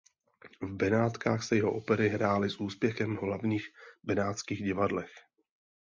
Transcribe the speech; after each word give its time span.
V 0.61 0.75
Benátkách 0.75 1.43
se 1.43 1.55
jeho 1.55 1.73
opery 1.73 2.09
hrály 2.09 2.49
s 2.49 2.59
úspěchem 2.59 3.15
v 3.17 3.21
hlavních 3.21 3.67
benátských 4.03 4.63
divadlech. 4.63 5.11